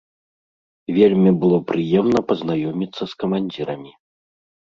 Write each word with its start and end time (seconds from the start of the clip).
Вельмі 0.97 1.31
было 1.43 1.57
прыемна 1.73 2.19
пазнаёміцца 2.31 3.03
з 3.11 3.19
камандзірамі. 3.25 3.91